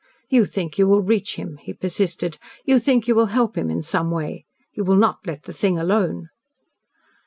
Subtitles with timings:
[0.31, 2.39] "You think you will reach him," he persisted.
[2.65, 4.45] "You think you will help him in some way.
[4.73, 6.29] You will not let the thing alone."